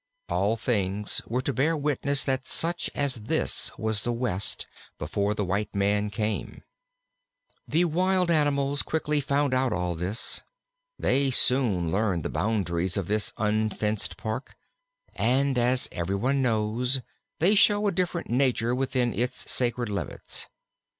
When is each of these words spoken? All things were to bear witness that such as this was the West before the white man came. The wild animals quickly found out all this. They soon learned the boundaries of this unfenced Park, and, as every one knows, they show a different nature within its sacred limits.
All 0.29 0.57
things 0.57 1.21
were 1.27 1.43
to 1.43 1.53
bear 1.53 1.77
witness 1.77 2.25
that 2.25 2.47
such 2.47 2.89
as 2.95 3.25
this 3.27 3.69
was 3.77 4.01
the 4.03 4.11
West 4.11 4.65
before 4.97 5.35
the 5.35 5.45
white 5.45 5.75
man 5.75 6.09
came. 6.09 6.63
The 7.67 7.85
wild 7.85 8.31
animals 8.31 8.81
quickly 8.81 9.21
found 9.21 9.53
out 9.53 9.71
all 9.71 9.93
this. 9.93 10.41
They 10.97 11.29
soon 11.29 11.91
learned 11.91 12.23
the 12.25 12.29
boundaries 12.31 12.97
of 12.97 13.07
this 13.09 13.31
unfenced 13.37 14.17
Park, 14.17 14.55
and, 15.13 15.55
as 15.55 15.87
every 15.91 16.15
one 16.15 16.41
knows, 16.41 17.01
they 17.37 17.53
show 17.53 17.85
a 17.85 17.91
different 17.91 18.27
nature 18.27 18.73
within 18.73 19.13
its 19.13 19.51
sacred 19.51 19.87
limits. 19.89 20.47